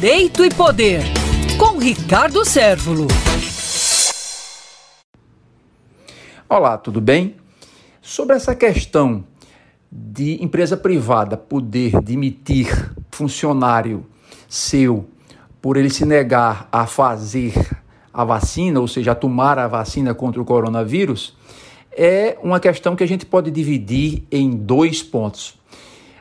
[0.00, 1.02] Direito e Poder,
[1.58, 3.08] com Ricardo Sérvulo.
[6.48, 7.34] Olá, tudo bem?
[8.00, 9.24] Sobre essa questão
[9.90, 14.06] de empresa privada poder demitir funcionário
[14.48, 15.08] seu
[15.60, 17.54] por ele se negar a fazer
[18.14, 21.36] a vacina, ou seja, a tomar a vacina contra o coronavírus,
[21.90, 25.58] é uma questão que a gente pode dividir em dois pontos.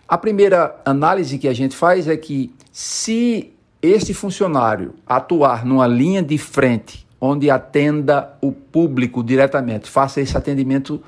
[0.08, 3.54] A primeira análise que a gente faz é que se
[3.88, 11.02] este funcionário atuar numa linha de frente onde atenda o público diretamente, faça esse atendimento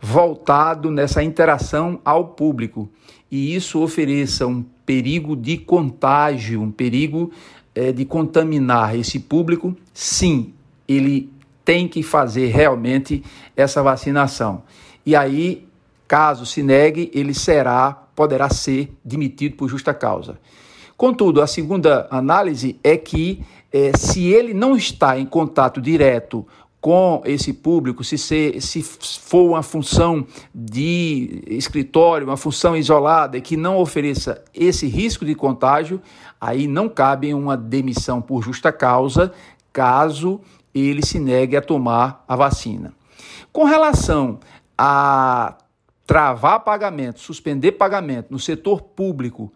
[0.00, 2.90] voltado nessa interação ao público
[3.30, 7.32] e isso ofereça um perigo de contágio, um perigo
[7.74, 10.52] é, de contaminar esse público, sim,
[10.86, 11.32] ele
[11.64, 13.24] tem que fazer realmente
[13.56, 14.62] essa vacinação.
[15.04, 15.66] E aí,
[16.06, 20.38] caso se negue, ele será, poderá ser demitido por justa causa.
[20.96, 23.42] Contudo, a segunda análise é que
[23.72, 26.46] é, se ele não está em contato direto
[26.80, 33.56] com esse público, se, se for uma função de escritório, uma função isolada e que
[33.56, 36.00] não ofereça esse risco de contágio,
[36.38, 39.32] aí não cabe uma demissão por justa causa,
[39.72, 40.40] caso
[40.74, 42.92] ele se negue a tomar a vacina.
[43.50, 44.38] Com relação
[44.76, 45.56] a
[46.06, 49.50] travar pagamento, suspender pagamento no setor público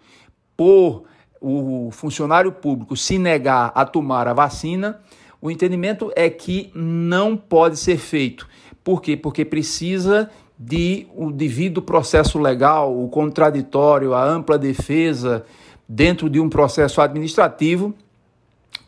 [0.56, 1.05] por
[1.41, 5.00] o funcionário público se negar a tomar a vacina,
[5.41, 8.48] o entendimento é que não pode ser feito.
[8.83, 9.17] Por quê?
[9.17, 15.45] Porque precisa de o devido processo legal, o contraditório, a ampla defesa
[15.89, 17.95] dentro de um processo administrativo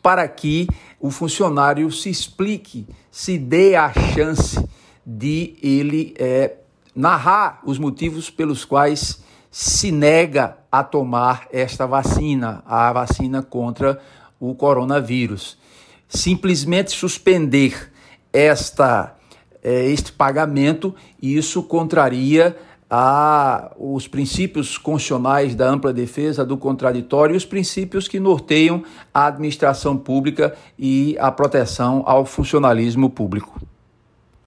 [0.01, 0.67] para que
[0.99, 4.63] o funcionário se explique, se dê a chance
[5.05, 6.55] de ele é,
[6.95, 14.01] narrar os motivos pelos quais se nega a tomar esta vacina, a vacina contra
[14.39, 15.61] o coronavírus
[16.11, 17.91] simplesmente suspender
[18.33, 19.15] esta,
[19.63, 22.55] eh, este pagamento, isso contraria
[22.89, 28.83] a, os princípios constitucionais da ampla defesa, do contraditório e os princípios que norteiam
[29.13, 33.61] a administração pública e a proteção ao funcionalismo público.